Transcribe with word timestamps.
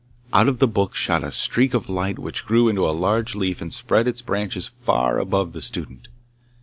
Out 0.33 0.47
of 0.47 0.57
the 0.57 0.67
book 0.67 0.95
shot 0.95 1.23
a 1.23 1.31
streak 1.31 1.75
of 1.75 1.87
light 1.87 2.17
which 2.17 2.43
grew 2.43 2.67
into 2.67 2.89
a 2.89 2.89
large 2.89 3.33
tree 3.33 3.55
and 3.59 3.71
spread 3.71 4.07
its 4.07 4.23
branches 4.23 4.65
far 4.67 5.19
above 5.19 5.53
the 5.53 5.61
student. 5.61 6.07